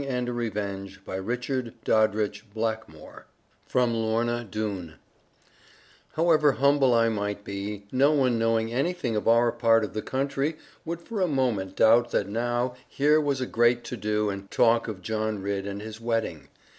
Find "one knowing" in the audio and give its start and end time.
8.11-8.73